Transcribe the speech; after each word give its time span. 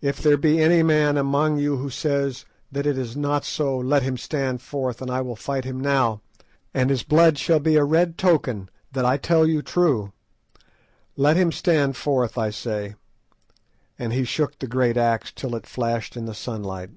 "If 0.00 0.22
there 0.22 0.36
be 0.36 0.62
any 0.62 0.84
man 0.84 1.16
among 1.16 1.58
you 1.58 1.78
who 1.78 1.90
says 1.90 2.44
that 2.70 2.86
it 2.86 2.96
is 2.96 3.16
not 3.16 3.44
so, 3.44 3.76
let 3.76 4.04
him 4.04 4.16
stand 4.16 4.62
forth 4.62 5.02
and 5.02 5.10
I 5.10 5.20
will 5.20 5.34
fight 5.34 5.64
him 5.64 5.80
now, 5.80 6.20
and 6.72 6.90
his 6.90 7.02
blood 7.02 7.38
shall 7.38 7.58
be 7.58 7.74
a 7.74 7.82
red 7.82 8.16
token 8.16 8.68
that 8.92 9.04
I 9.04 9.16
tell 9.16 9.44
you 9.48 9.60
true. 9.60 10.12
Let 11.16 11.36
him 11.36 11.50
stand 11.50 11.96
forth, 11.96 12.38
I 12.38 12.50
say;" 12.50 12.94
and 13.98 14.12
he 14.12 14.22
shook 14.22 14.56
the 14.60 14.68
great 14.68 14.96
axe 14.96 15.32
till 15.32 15.56
it 15.56 15.66
flashed 15.66 16.16
in 16.16 16.26
the 16.26 16.34
sunlight. 16.34 16.90